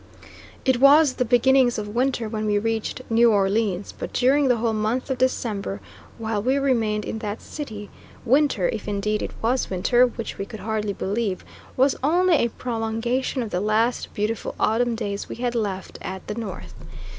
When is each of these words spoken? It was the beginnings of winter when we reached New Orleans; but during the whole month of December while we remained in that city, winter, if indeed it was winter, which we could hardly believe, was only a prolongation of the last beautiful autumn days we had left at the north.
It 0.65 0.79
was 0.79 1.13
the 1.13 1.25
beginnings 1.25 1.77
of 1.77 1.89
winter 1.93 2.27
when 2.27 2.47
we 2.47 2.57
reached 2.57 3.03
New 3.07 3.31
Orleans; 3.31 3.91
but 3.95 4.11
during 4.13 4.47
the 4.47 4.55
whole 4.55 4.73
month 4.73 5.11
of 5.11 5.19
December 5.19 5.79
while 6.17 6.41
we 6.41 6.57
remained 6.57 7.05
in 7.05 7.19
that 7.19 7.39
city, 7.39 7.91
winter, 8.25 8.67
if 8.69 8.87
indeed 8.87 9.21
it 9.21 9.29
was 9.43 9.69
winter, 9.69 10.07
which 10.07 10.39
we 10.39 10.45
could 10.47 10.61
hardly 10.61 10.93
believe, 10.93 11.45
was 11.77 11.95
only 12.01 12.33
a 12.37 12.47
prolongation 12.49 13.43
of 13.43 13.51
the 13.51 13.61
last 13.61 14.11
beautiful 14.15 14.55
autumn 14.59 14.95
days 14.95 15.29
we 15.29 15.35
had 15.35 15.53
left 15.53 15.99
at 16.01 16.25
the 16.25 16.33
north. 16.33 16.73